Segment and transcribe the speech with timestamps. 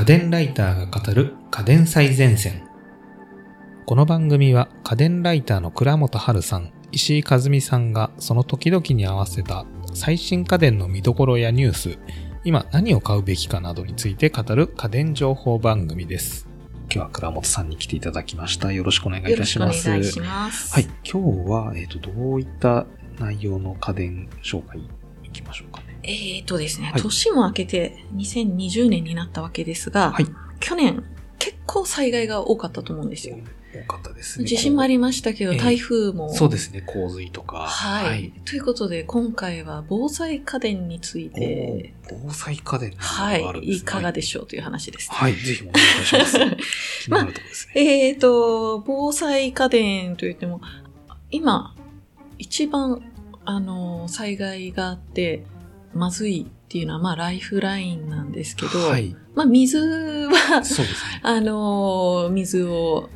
[0.00, 2.66] 家電ライターが語る家電最前線。
[3.84, 11.98] この番組は家電ライターの倉本春さん、石井和美さんがその時々に合わせた最新家電の見どころやニュース、
[12.44, 16.48] 今何を買うべきかなどについて語る家電情報番組です。
[16.84, 18.72] 今日は倉本さんに来ていただきました。
[18.72, 19.90] よろしくお願いいたします。
[19.90, 20.72] よろしくお願いします。
[20.72, 20.84] はい。
[21.04, 22.86] 今日は、えっ、と、どういった
[23.18, 24.80] 内容の家電紹介
[25.22, 25.79] いきましょうかね。
[26.02, 30.26] えーとですね、はい年も明けて2020年になったわけですが、はい。
[30.60, 31.04] 去年
[31.38, 33.38] 結構災害が多かったと思うんですよ。
[33.72, 34.44] 多かったですね。
[34.44, 36.32] 地震もありましたけど、ええ台風も。
[36.34, 36.82] そうですね。
[36.82, 37.66] 洪水とか。
[37.66, 45.10] はい、ということで、今回は防災家電について、防災家電はいいかがでしょうという話です。
[45.12, 45.34] はい。
[45.34, 46.38] ぜひお願いします。
[47.04, 48.08] 気になるところですね。
[48.08, 50.60] えーと、防災家電といっても、
[51.30, 51.76] 今、
[52.38, 53.02] 一番、
[53.44, 55.44] あの、災害があって、
[55.94, 59.16] まずいっていうのは、まあ、ライフラインなんですけど、はい。
[59.34, 61.20] まあ、水は、そうですね。
[61.24, 63.08] あの、水を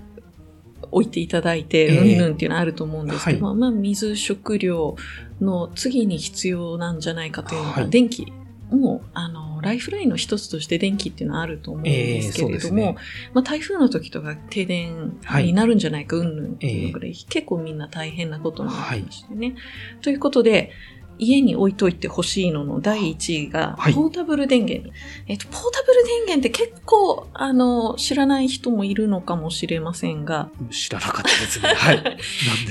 [0.91, 4.97] 置いていただいて、ええうんぬんっていうのはあると思うんですけど、はまあ、水、食料
[5.41, 8.33] の次に必要なんじゃないかというのが、はい電気。
[8.71, 12.97] もう、あの、ライフラインの一つとして電気っていうのはあると思うんですけれども、ええそうですね
[13.35, 19.55] まあ、台風の時とか停電になるんじゃないか、うんぬんっていうのぐらい、結構みんな大変なことになってましてね。
[20.03, 20.73] ということで、
[21.19, 24.91] 家に置いといてほしいのの第一位が、はいポータブル電源。
[25.27, 31.69] えっと、ポータブル電源って結構、あの、知らない人もいるのかもしれませんが、知らなかったですね。
[31.69, 32.19] はい。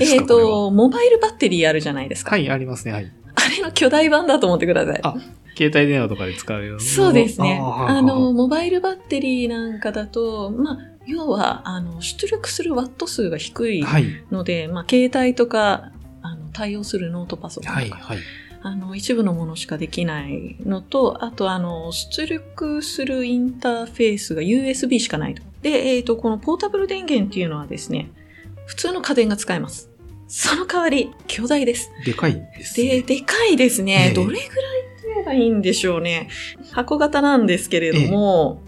[0.00, 2.32] えっと、モバイルバッテリーあるじゃないですか。
[2.32, 2.92] はい、ありますね。
[2.92, 3.12] はい。
[3.34, 5.00] あれの巨大版だと思ってください。
[5.02, 5.14] あ
[5.56, 6.82] 携帯電話とかで使うような。
[6.82, 7.60] そうですね。
[7.62, 14.06] あの、、モバイルバッテリーなんかだと、まあ、要は、あの、出力するワット数が低いはい。
[14.30, 15.92] ので、まあ、携帯とか、
[16.54, 17.90] 対応するノートパソコンとか、はい。
[17.90, 18.18] はい。
[18.62, 25.42] あの、一部のものしかできないのと、あと、あの、出力するインターフェースが USB しかないと。
[25.60, 28.10] で、えっ、と、このポータブル電源っていうのはですね、
[28.64, 29.90] 普通の家電が使えます。
[30.28, 31.90] その代わり、巨大です。
[32.06, 33.02] でかいですで、ね。
[33.02, 34.06] でかいですね。
[34.08, 36.30] ええどれぐらいって言えばいいんでしょうね。
[36.72, 38.62] 箱型なんですけれども、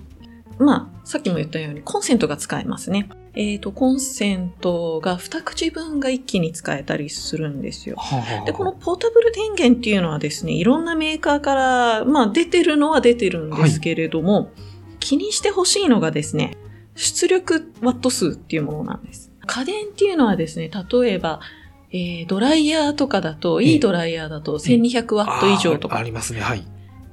[0.59, 3.09] まあ、さっきも言ったようにコンセントが使えますね。
[3.37, 7.97] えっ、と、コンセントが2口分が一気に使えたりするんですよ。
[8.47, 14.51] で、このポータブル電源っていうのはですね、いろんなメーカーから、まあ出てるのは出てるんですけれども、
[15.01, 16.57] 気にしてほしいのがですね、
[16.95, 19.31] 出力ワット数っていうものなんです。
[19.45, 21.41] 家電っていうのはですね、例えば、
[21.93, 25.99] えードライヤーとかだと、ええいいドライヤーだと1200ワット以上とか。
[25.99, 26.41] ありますね。
[26.41, 26.67] はい。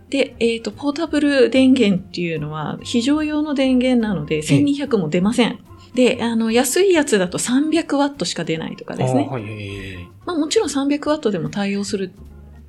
[0.10, 5.60] で、えっ、と、ポータブル電源っていうのは、非常用の電源なので、1200も出ません。
[5.94, 9.28] で、あの、安いやつだと300ワットしか出ないとかですね。
[9.30, 9.44] あーはい。
[9.48, 12.12] えまあもちろん300ワットでも対応する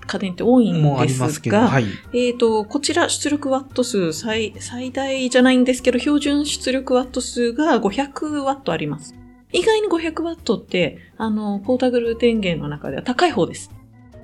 [0.06, 1.86] 家電って多いーんですが、はい。
[2.12, 9.14] えっ、と、こちら出力ワット数最、最大じゃないんですけど、標準出力ワット数が500ワットあります。
[9.52, 13.70] 意外に500ワットって、あの、ポータブル電源の中では高い方です。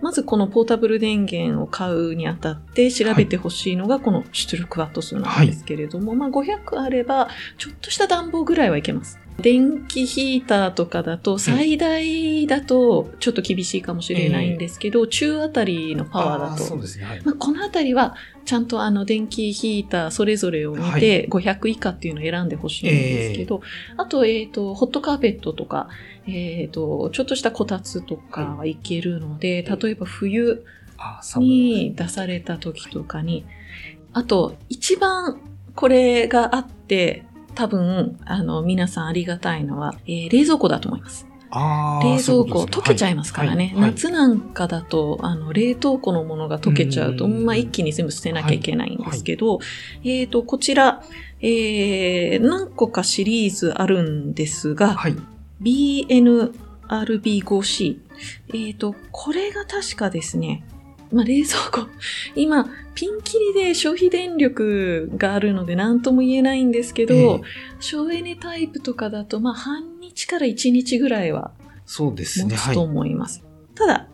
[0.03, 7.29] まずこのポータブル電源を買うにあたって調べてほしいのがこの出力ワット数なんですけれども、まあ500あれば
[7.59, 9.19] ちょっとした暖房ぐらいはいけます。
[9.41, 17.05] 電気ヒーターとかだと最大だとちょっと厳しいかもしれないんですけど、中あたりのパワーだあとそうですね。
[17.05, 17.23] はい。
[17.25, 18.15] まあ、このあたりは、
[18.45, 23.61] ちゃんとあの電気ヒーターそれぞれを見はて、500以下っていうのを選んでほしいんですけど、
[23.97, 25.89] あと、えっ、と、ホットカーペットとか、
[26.27, 30.65] えっ、と、ちょっとしたこたつとかはいけるので、例えば冬。
[31.37, 33.45] に出された時とかに、
[34.13, 35.41] あと、一番
[35.75, 37.25] これがあって、
[37.61, 41.27] 多分、あの、皆さんありがたいのは、えー冷蔵庫だと思います。
[41.53, 41.59] 冷
[42.23, 43.73] 蔵庫、ね溶けちゃいますからね。
[43.75, 49.59] はいはい夏なんかだと、あの、冷凍庫のものが溶けちゃうと、うんまあ、一気に全部捨てなきゃいけないんですけど、
[50.05, 51.03] えっ、と、こちら、
[51.43, 55.17] えー、何個かシリーズあるんですが、はい。
[55.61, 57.99] BNRB5C。
[58.55, 60.65] えっ、と、これが確かですね、
[61.13, 61.89] まあ、冷蔵庫、
[62.35, 67.41] 今、ピンキリで消費電力があるので何とも言えないんですけど、ええ
[67.81, 71.53] 省エネタイプとかだと、まあ、半日から1日ぐらいは
[71.87, 72.55] そうですね。
[72.55, 72.77] 持つとはい。
[72.89, 73.43] 思います。
[73.75, 74.09] ただ、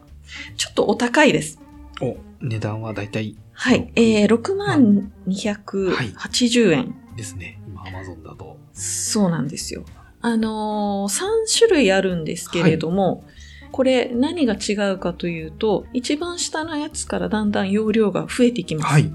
[0.56, 1.60] ちょっとお高いです。
[2.00, 3.90] お、値段はだいたいはい。
[3.96, 6.94] えー、6万280円。
[7.16, 7.60] ですね。
[7.66, 8.58] 今、アマゾンだと。
[8.72, 9.84] そうなんですよ。
[10.20, 11.26] あのー、3
[11.58, 13.24] 種類あるんですけれども、
[13.72, 18.92] これ何が違うかというと、一番下のやつからだんだん容量が増えていきます。
[18.92, 19.12] はい。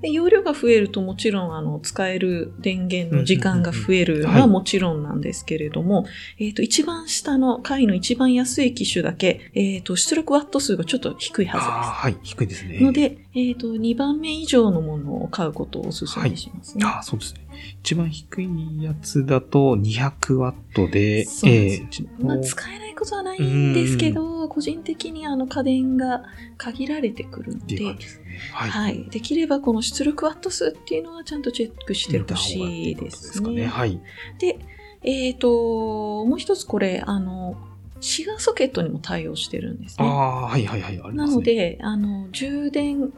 [0.00, 6.06] で容量が増えるともちろんあの使える電源の時間が増えるのははいもちろんなんですけれども、
[6.38, 12.16] えっ、と、一番下の階の一番安い機種だけ、えっ、と、出力ワット数がちょっと低いああ、ははい。
[12.22, 12.68] 低いですね。
[12.68, 12.84] ずです。
[12.84, 16.86] の、で、えっ、と、2番目以上のものを買うことをお勧めしますね。
[16.86, 17.47] ああ、そうですね。
[17.82, 26.24] 一番低いやつだと200ワットで、そうですえーちまあ、使えないことはないんですけど、個人的にあの家電が
[26.56, 28.38] 限られてくるのでですね。
[28.52, 28.70] はい。
[28.70, 29.04] はい。
[29.10, 33.54] できればこの出力ワット数っていうのはちゃんとチェックしてほしいですね。
[33.54, 33.66] でね。
[33.66, 34.00] はい。
[34.38, 34.58] で、
[35.02, 37.56] えっ、と、もう一つこれ、あの、
[38.00, 40.06] シガーソケットにも対応してるんですね。
[40.06, 40.96] ああ、はいはいはい。
[40.96, 43.12] ねなの、で、あの、充電、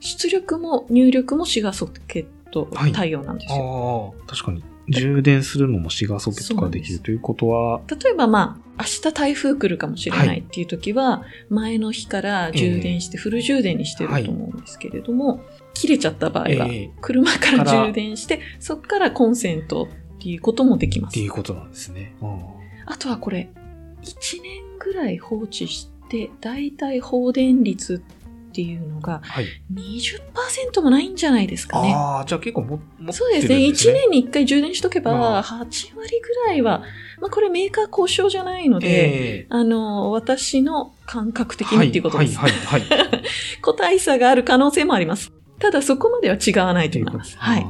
[0.00, 4.14] 出力も入力もシガーソケット対応なんですよ。
[4.16, 4.62] ああ、確かに。
[4.88, 15.40] 充電するのもシガーソケットができるということは、例えばまあ、明日台風来るかもしれなはいいっていう時は、前の日から充電して、フル充電にしてると思うんですけれども、
[15.72, 21.28] 切れちゃった場合は、ええ車からから充電して、そこからコンセントっていうこともできますってい。
[21.28, 22.14] うことなんですね。
[22.20, 23.50] うんあとはこれ、
[24.02, 28.23] 1年ぐらい放置して、だいたい放電率って
[28.62, 29.46] いうのがはい。
[29.72, 31.92] 20%もないんじゃないですかね。
[31.94, 33.56] ああ、じゃあ結構も、持ってそうですね。
[33.56, 36.82] るん1年に1回充電しとけまば、あ8割ぐらいは、
[37.20, 42.38] まあこれメーカー交渉じゃないので、ええあの、私の感覚的にっていうことです。
[42.38, 42.98] はい、はい、はい。
[42.98, 43.14] はい
[43.62, 45.32] 個体差がある可能性もあります。
[45.58, 47.36] ただそこまでは違わないと思います。
[47.38, 47.66] はい。。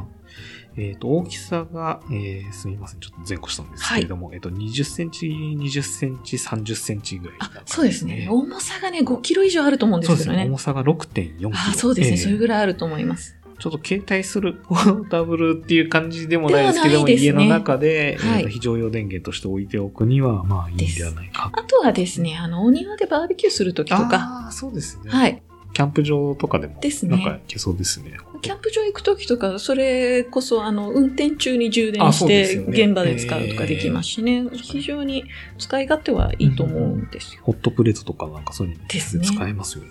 [0.76, 3.00] えっ、と、大きさが、えー、すみません。
[3.00, 8.26] ちょっと前後したんですけれども、えっ、と、20センチ、20センチ、30センチぐらいなあ感じ、そうですね。
[8.30, 10.44] 重さがね、5キロ以上あると思うんですけどね。
[10.44, 11.50] 重さが6.4キロ。
[11.52, 12.10] あそうですね。
[12.12, 13.36] ええそれぐらいあると思います。
[13.58, 21.50] ちょっと携帯するポータブルっていう感じでもないですけども、ね家の中で、はい非常用電源として置いておくには、まあいいんではないか。
[21.52, 25.10] あとはですね、あの、お庭でバーベキューするときとか、ああ、そうですね。
[25.10, 25.42] はい。
[25.72, 28.16] キャンプ場とかでも、ですねなんかいけそうですね。
[28.44, 34.44] キャンプ場行くときとか、それこそ、あの、運転中に充電あして、現場で使うとかできますしね。
[34.52, 35.24] 非常に
[35.58, 37.40] 使い勝手はいいと思うんですよ。
[37.44, 39.90] ホットプレートとかなんかそういうの使えますよね。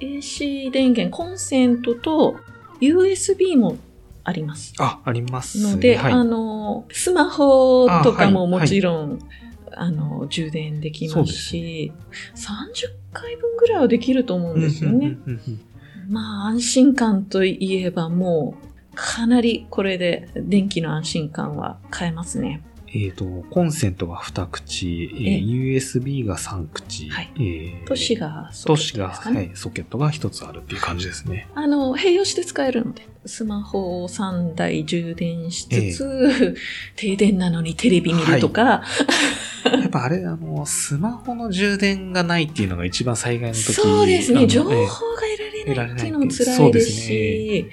[0.00, 2.36] AC 電源、コンセントと
[2.80, 3.78] USB も
[4.24, 4.74] あります。
[4.78, 5.72] あ、ありますね。
[5.72, 6.12] ので、はい。
[6.12, 9.18] あの、スマホとかももちろん、
[9.70, 11.92] あの、充電できますし、
[12.34, 15.06] 30回分ぐらいはできると思うんですよね。
[15.06, 15.60] うんうんうんうん
[16.08, 22.62] まあ、安心感といえばもう、かなりこれで電気の安心感は変えますね。
[22.96, 25.40] えっ、と、コンセントが2口、えーええ。
[25.40, 27.32] USB が3口、はい。
[27.36, 29.36] えー都市がソケッ都市が、トね。
[29.36, 31.48] はい、ソケットが1つあるっていう感じですね。
[31.54, 36.56] あの、併用して使えるので、スマホを3台充電しつつ、
[36.94, 38.82] 停電なのにテレビ見るとか、
[39.64, 45.23] やっぱあれ、あの、スマホの充電がないっていうのが一番災害の時そうですね、情報が
[45.64, 46.12] れないっていう。
[46.12, 47.66] のも辛いですし、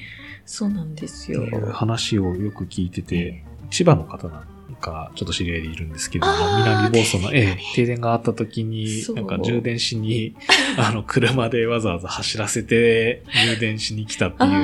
[0.46, 1.46] そうなんですよ。
[1.72, 10.36] 話をよく聞いてて、千葉の方なんか、ちょっと知り合いでいるんですけど南房総の、ええ停電があった時になんか充電しに、
[10.78, 14.56] あの、車でわざわざ走らせて、充電しに来たっていうの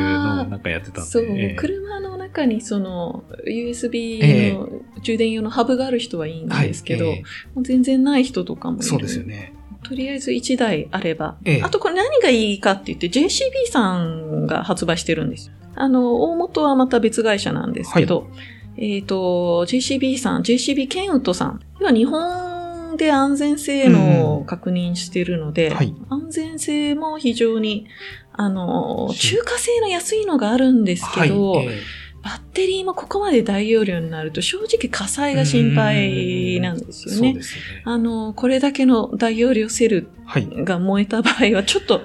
[0.42, 1.10] をなんかやってたんで。
[1.10, 1.56] そう、ええ。
[1.56, 4.54] 車の中にその USB ええ。
[4.54, 4.70] の
[5.02, 7.24] 充電用のハブがある人はいいんですけど、はいえ
[7.56, 8.86] もう全然ない人とかもいる。
[8.86, 9.54] えそうですよね。
[9.88, 11.38] とりあえず1台あれば。
[11.46, 15.54] ええあとこれ何がいいかって言って JCB さんが発売してるんですよ。
[15.76, 18.28] あの、大元はまた別会社なんですけど、
[18.78, 21.62] えっ、と、JCB さん、JCB ケンウッドさん。
[21.80, 27.88] 要は日本で安全性能を確認してるので、はい安全性も非常に、
[28.34, 31.68] あの、し中華製の安いのがあるんですけど、はい。
[31.68, 31.80] え
[32.28, 37.34] バッテリーもここまで大容量になると正直火災が心配なんですえよね。
[37.36, 37.42] ね。
[37.86, 40.46] あの、これだけの大容量セルはい。
[40.66, 42.02] が燃えた場合はちょっと、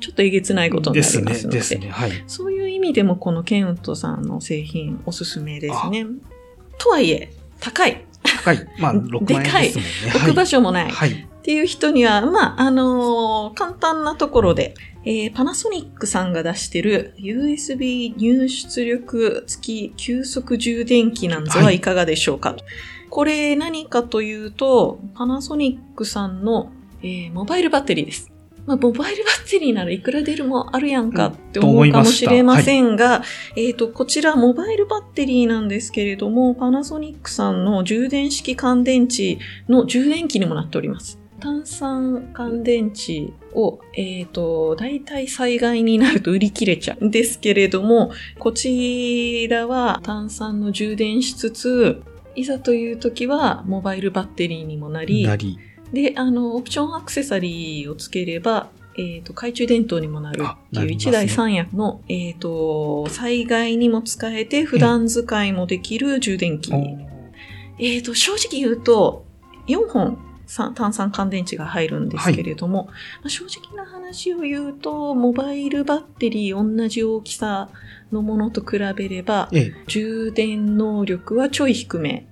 [0.00, 1.58] ちょっとえげつないことになりますので。
[1.58, 1.86] ですね。
[1.86, 1.90] ね。
[1.92, 2.24] はい。
[2.26, 6.04] そういう意味でもこのケンウッドさんの製品おすすめですね。
[6.78, 7.30] とはいえ、
[7.60, 8.04] 高い。
[8.24, 8.66] 高い。
[8.80, 9.90] まあ、 6万円ですもんね。
[10.16, 10.90] 置く場所もない。
[10.90, 11.28] はい。
[11.40, 11.50] はい。
[11.50, 22.56] っていう人には、まあ、あのー簡単なところで、えーパナソニックさんが出してる USB 入出力付き急速充電器なんぞはいかがでしょうか、
[23.08, 28.30] これ何かというと、パナソニックさんの、えーモバイルバッテリーです。
[28.66, 33.22] まあ、モバイルバッテリーならいくら出るもあるやんかって思うかもしれませんが、
[33.56, 41.19] えっ、と、こちらモバイルバッテリーなんですけれども、パナソニックさんの充電式乾電池の充電器にもなっております。
[41.40, 52.02] 炭酸乾電池を、えっ、と、大体災害になると売り切れちゃうんですけれども、こちらは炭酸の充電しつつ、
[52.36, 55.58] いざという時はモバイルバッテリーにもなり、なり。
[55.92, 66.72] で、あの、オプションアクセサリーをつければ、えっ、と、懐中電灯にもなるあっていう一台三役の、えっ、と、災害にも使えて普段使いもできる充電器。
[67.78, 69.24] えっ、と、正直言うと、
[69.66, 70.29] 4本さ
[70.74, 72.88] 炭酸乾電池が入るんですけれども、
[73.22, 77.68] まあ正直な話を言うと、モバイルバッテリー同じ大きさ
[78.12, 79.74] のものと比べれば、ええ。
[79.86, 82.26] 充電能力はちょい低め。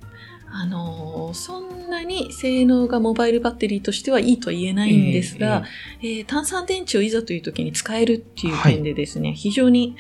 [0.51, 5.65] あのーそんなに性能がモバイルバッテリーとしてはいいとは言えないんですが、
[6.01, 9.97] えー炭酸電池をいざという時に使えるっていう点でですね、非常に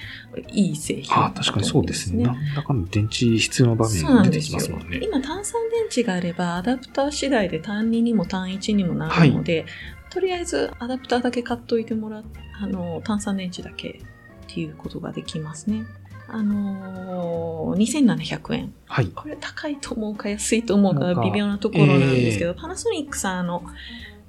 [0.49, 2.25] いい製品ああ、確かにそうですね。
[2.25, 5.01] なんだかんだ電池必要な場面が出てんですよきますもんね。
[5.03, 9.65] 今炭酸電池があればアダプター次第で単2にも単1にもなるので、
[10.11, 12.25] とりあえずアダプターだけ買っといてもらっ
[12.61, 15.85] あの炭酸電池だけっていうことができますね。
[16.31, 18.75] あのー、2700円。
[18.87, 19.07] はい。
[19.09, 23.63] これ高いと思うか安いと思うか微妙なところなんですけど、パナソニックさんあの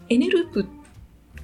[0.08, 0.66] エネループ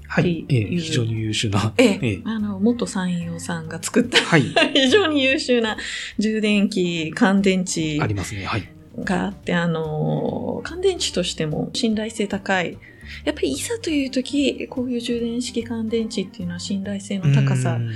[0.07, 0.43] はい。
[0.43, 1.73] っていうええ、非常に優秀な。
[1.77, 4.43] ええええあの元山陽さんが作ったはい。
[4.73, 5.77] 非常に優秀な
[6.17, 8.45] 充電器乾電池ありますね。
[8.45, 8.69] はい。
[9.03, 12.77] があって、あの、乾電池としても信頼性高い。
[13.25, 17.91] やっぱりいざという時、こういう充電式乾電池っていうのは信頼性の高さうん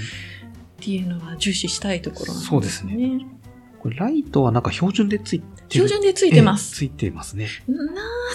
[0.79, 2.50] っていうのは重視したいところなんですね。
[2.50, 3.25] そうですね。
[3.79, 5.65] これ、ライトはなんか標準でついてる。
[5.69, 6.83] 標準でついてます。
[6.83, 7.48] ええついてますね。
[7.67, 7.75] な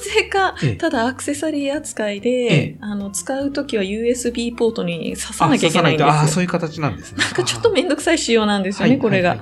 [0.00, 6.12] ぜかええ、ただアクセサリー扱いで、ええあの、使うときは USB ポートに挿さなきゃいけないんですよ。
[6.12, 7.18] あ、あ、そういう形なんですね。
[7.18, 9.40] なんかちょっとめんどくさい仕様なんですよね、はいこれが。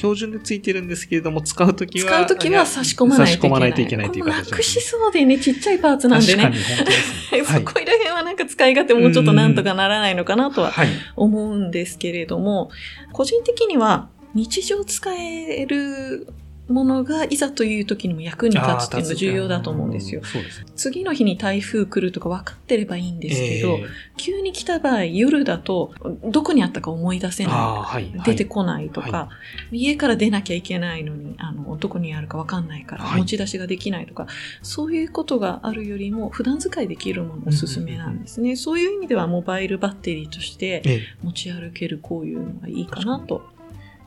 [0.00, 2.06] はいはい標準でついてるんですけれども、使うときは。
[2.06, 3.50] 使うときは差し込まないといけない。
[3.50, 6.42] 差し込まないといけないという形なくしそうでね、ちっちゃいパーツなんでね。
[6.44, 7.44] 確かに、本当ですね。
[7.44, 10.88] そこら辺はなんか使い勝手もうちょっとなんとかならないのかなとははい。
[11.16, 12.70] 思うんですけれども、
[13.12, 16.26] 個人的には日常使える
[16.70, 20.44] ものがいざという時にも役に立つっていうのが重要だと思うんですよすね。
[20.76, 27.52] 次の日に台風来るとか分かってればいいんですけど、ええ急に来た場合夜だとどこにあったか思い出せない。
[27.54, 28.12] はい。
[28.22, 29.28] 出てこないとか、は
[29.72, 34.26] 家から出なきゃいけないのに、あの、どこにあるかわかんないから、はい持ち出しができないとか、
[34.62, 38.56] そういうことがあるよりも、普段使いできるものおすすめなんですね。
[38.56, 43.42] そういう意味では、モバイルバッテリーとしてええ持ち歩けるこういうのがいいかなと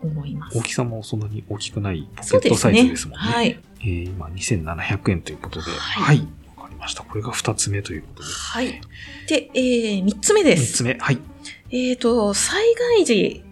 [0.07, 0.57] 思います。
[0.57, 3.25] 大きさもそんなに大きくないポケットサイズですもんね。
[3.25, 3.60] はい。
[3.81, 5.72] えー今2700円ということで。
[5.72, 6.27] ははいい。
[6.55, 7.03] わかりました。
[7.03, 8.29] これが2つ目ということで。
[8.29, 8.81] はい。
[9.27, 10.74] で、えー、3つ目で3す。
[10.77, 10.98] つ目。
[11.00, 11.19] はい。
[11.72, 12.63] えっ、と、災
[12.98, 13.43] 害時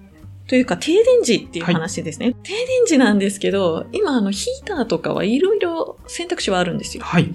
[0.47, 2.33] というか停電時っていう話ですね。
[2.43, 7.03] 停電時なんですけど、今あのヒーターとかはいろいろ選択肢はあるんですよ。
[7.03, 7.33] はい。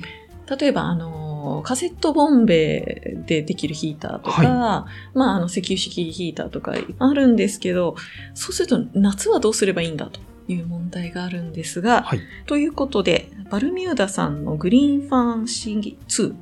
[0.61, 1.25] 例えば、あの、
[1.64, 7.96] カセットボンベでできるヒーターとか、はまあ、あの、石油式ヒーターとかあるんですけど、
[8.34, 12.20] そうすると夏はどうすればいいんだという問題があるんですが、はい。
[12.46, 16.34] ということで、バルミューダさんのグリーンファンシ2。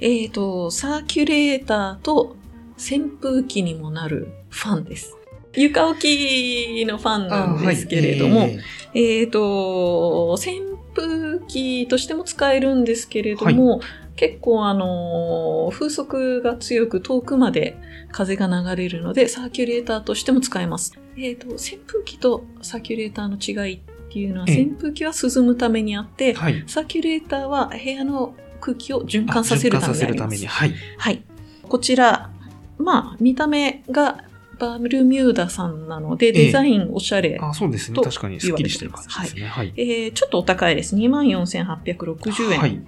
[0.00, 2.36] えっ、と、サーキュレーターと
[2.76, 5.16] 扇風機にもなるファンです。
[5.54, 8.58] 床置きのファンなんですけれども、はい
[8.94, 10.60] えーえっ、と、扇
[10.94, 13.80] 風機としても使えるんですけれども、
[14.18, 17.78] 結構あの、風速が強く遠くまで
[18.10, 20.98] 風が流れるので、サーキュレーターとしても使えます。
[21.16, 26.64] えっ、と、扇風機とサーキュレーターの違いっていうのは、ええ扇風機は涼むためにあって、はい。
[26.66, 30.46] サーキュレーターは部屋の空気を循環させるためにあります循環させるために。。
[30.46, 30.74] はい。
[30.98, 31.22] はい。
[31.68, 32.30] こちら、
[32.76, 34.24] まあ、見た目が
[34.58, 37.38] バルミューダさんなので、えデザインおしゃれ。
[37.40, 37.94] あ、そうですね。
[37.94, 39.46] と確かにスッキリしてる感じですね。
[39.46, 39.72] はい。
[39.76, 40.96] えーちょっとお高いです。
[40.96, 42.58] 24,860円。
[42.58, 42.80] はい。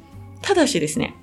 [0.42, 1.14] ただしですね、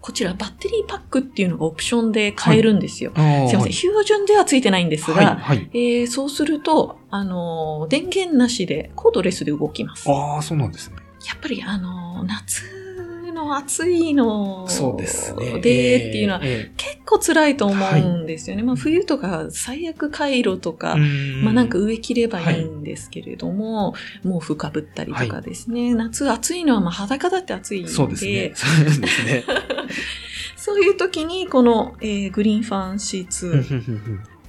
[0.00, 3.12] こちらバッテリーパックっていうのがオプションで買えるんですよ。
[3.14, 5.24] あーすいません、標準ではついてないんですはい。
[5.24, 5.70] が、はい。
[5.72, 10.08] えーそうすると、あのー電源なしでコードレスで動きます。
[10.08, 10.96] やああ、そうなんですね。
[11.34, 12.79] っぱり、あのー夏
[13.44, 15.60] の暑いのそうですね。
[15.60, 18.62] でっていうのは、え結構辛いと思うんですよね。
[18.62, 25.94] まあ冬とか最悪回路とか、ーまあなんか上着ればいいんですけれども、毛布かぶったりとかですね。
[25.94, 28.52] 夏暑いのはまあ裸だって暑いので、そうですね。
[28.54, 29.44] そうですね。
[30.56, 33.64] そういう時にこの、えーグリーンファンシーツ、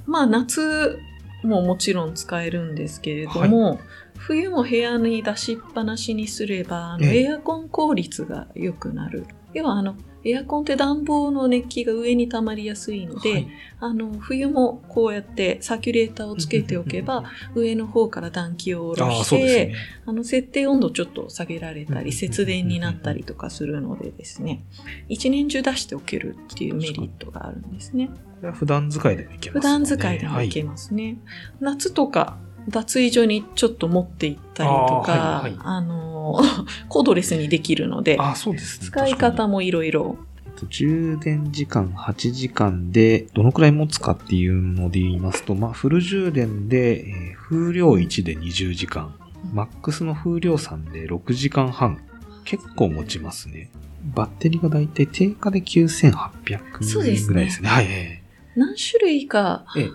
[0.05, 1.00] まあ夏
[1.43, 3.79] ももちろん使えるんですけれども、
[4.27, 9.25] 冬も部屋に出しっぱなしにすれば、あのええエアコン効率が良くなる。
[9.53, 13.47] 要はあの、エアコンって暖房の熱気が上に溜まりやすいので、はい
[13.79, 17.23] あの、冬もこうやってサーキュレーターをつけておけば、
[17.55, 19.75] 上の方から暖気を下ろして、ね。
[20.05, 24.63] あの、設定温度ちょっと下げられたり、うん節電になったりとかするのでですね、
[25.09, 28.11] 一年中出しておけるっていうメリットがあるんですね。
[28.53, 31.17] 普段使いでもいけます普段使いでもいけますね。
[31.59, 32.37] 夏とか、
[32.70, 36.39] 脱衣所にちょっと持って行ったりとか、あ,、はいはいの、
[36.89, 38.88] コードレスにできるので、ああ、そうですね。
[38.88, 40.18] 使い方もいろいろ
[40.56, 49.13] と、充電時間8時間で、どのくらい持つかっていうので言いますと、まあ、フル充電で、えー風量1で20時間、
[49.51, 52.00] マックスの風量3で6時間半。
[52.46, 53.70] 結構持ちますね。
[54.15, 57.68] バッテリーがだいたい定価で9800そうですねぐらいですね。
[57.68, 58.24] はい、え
[58.56, 59.89] 何種類か、えええ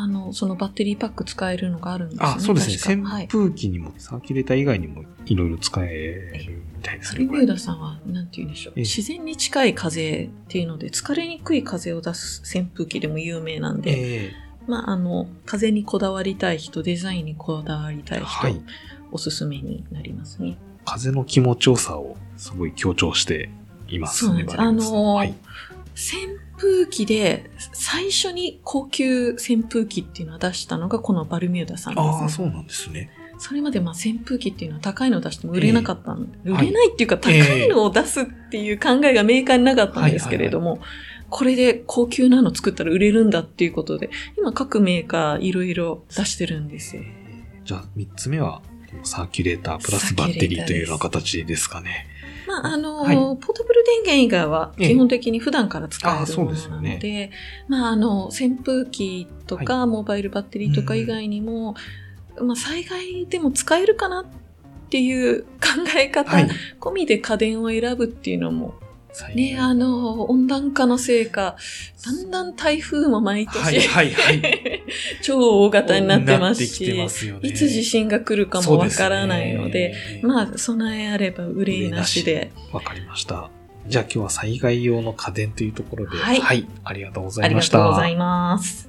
[0.00, 2.28] あの、そのバッテリーパック使えるのがあるんですね。
[2.28, 3.02] あ、そうですね。
[3.02, 3.26] 扇。
[3.26, 7.20] 風機にも、サーキュレーター以外にもいろいろ使えるみたいですね。
[7.20, 8.74] リミューダさんは、なんて言うんでしょう。
[8.76, 14.32] ええ自然に近い風っていうので、疲れにくい風を出す扇風機でも有名なんで、え
[14.68, 18.62] まあ、あの、風にこだわりたい人、デザインにこだわりたい人、はい
[19.10, 20.58] おすすめになりますね。
[20.84, 23.50] 風の気持ちよさをすごい強調して
[23.88, 24.44] いますね。
[24.44, 24.90] そうなんです。
[24.90, 25.34] あの、はい。
[25.94, 32.10] 扇風機で最初に高級扇風機っていうのを出したのがこのバルミューダさんです、ね。
[32.10, 33.10] ああ、そうなんですね。
[33.38, 40.80] それまでまあ扇風機っていうのは高いのを出しても売れなかったんで、ええ売れないっていうか高はいいのを出すっていう考えがメーカーになかったんですけれども、
[41.30, 47.02] これで高級なの作ったら売れるんだっていうことで、今各メーカーいろいろ出してるんですよ。
[47.64, 48.62] じゃあ、三つ目は、
[49.02, 52.06] サーキュレータープラスバッテリーというような形ですかね。
[52.62, 53.16] まあ、あの、はい。
[53.16, 54.88] ポータブル電源以外はええ。
[54.88, 57.30] 基本的に普段から使えるものなよので、
[57.68, 61.74] まあ、あの、扇風機とか、モバイルバッテリーとか以外にも、
[62.40, 64.24] まあ、災害でも使えるかなっ
[64.90, 65.48] ていう考
[65.96, 66.48] え方はい。
[66.80, 68.87] 込みで家電を選ぶっていうのも、最
[69.34, 71.56] ね、あの、温暖化のせいか、
[72.04, 74.82] だんだん台風も毎年、はい、はい、はい。
[75.22, 77.48] 超大型になってますし、ますよね。
[77.48, 83.50] いつ地震が来るかもわからないので、そうすねまあ、備えあれば憂いなしで、わかりました。
[83.86, 87.78] じゃあ今日は災害用の家電というところで、はいありがとうござありがいました。
[87.78, 88.88] とうございます。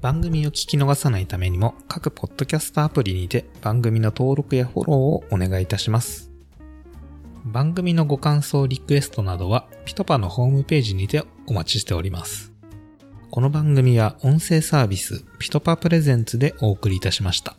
[0.00, 6.27] 番組を聞き逃さないためにも、各ポッドキャストアプリにて番組の登録やフォローをお願いいたします。
[7.50, 12.52] 番組のご感想、リクエストなどは、ピトパのホームページにてお待ちしております。
[13.30, 17.57] この番組は音声サービス、ピトパプレゼンツでお送りいたしました。